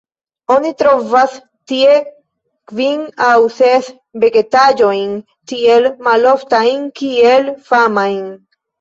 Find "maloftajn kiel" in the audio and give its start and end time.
6.11-7.57